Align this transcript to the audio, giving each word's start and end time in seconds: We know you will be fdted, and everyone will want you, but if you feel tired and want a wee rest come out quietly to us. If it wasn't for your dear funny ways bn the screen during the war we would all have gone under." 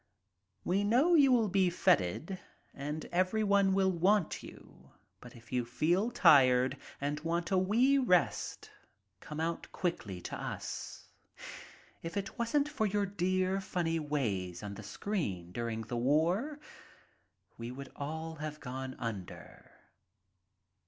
We 0.63 0.83
know 0.83 1.13
you 1.13 1.31
will 1.31 1.47
be 1.47 1.69
fdted, 1.69 2.39
and 2.73 3.05
everyone 3.11 3.71
will 3.71 3.91
want 3.91 4.41
you, 4.41 4.93
but 5.19 5.35
if 5.35 5.51
you 5.51 5.63
feel 5.63 6.09
tired 6.09 6.75
and 6.99 7.19
want 7.19 7.51
a 7.51 7.57
wee 7.59 7.99
rest 7.99 8.71
come 9.19 9.39
out 9.39 9.71
quietly 9.71 10.19
to 10.21 10.35
us. 10.35 11.05
If 12.01 12.17
it 12.17 12.39
wasn't 12.39 12.67
for 12.67 12.87
your 12.87 13.05
dear 13.05 13.61
funny 13.61 13.99
ways 13.99 14.61
bn 14.61 14.75
the 14.75 14.81
screen 14.81 15.51
during 15.51 15.81
the 15.83 15.97
war 15.97 16.59
we 17.59 17.69
would 17.69 17.91
all 17.95 18.37
have 18.37 18.59
gone 18.59 18.95
under." 18.97 19.69